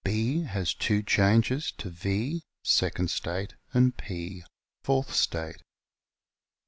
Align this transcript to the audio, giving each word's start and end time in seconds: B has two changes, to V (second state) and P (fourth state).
B 0.03 0.45
has 0.45 0.73
two 0.73 1.03
changes, 1.03 1.71
to 1.73 1.91
V 1.91 2.41
(second 2.63 3.11
state) 3.11 3.53
and 3.71 3.95
P 3.95 4.43
(fourth 4.83 5.13
state). 5.13 5.61